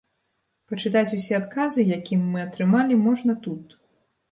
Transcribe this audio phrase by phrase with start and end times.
[0.71, 3.81] Пачытаць усе адказы, якім мы атрымалі можна тут.